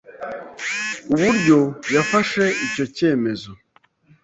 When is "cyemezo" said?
2.95-3.51